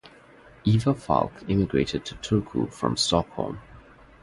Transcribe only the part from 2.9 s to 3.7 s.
Stockholm.